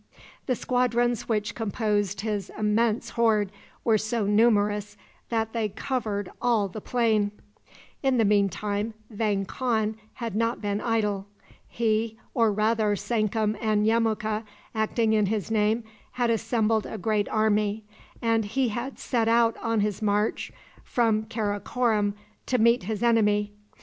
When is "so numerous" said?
3.99-4.97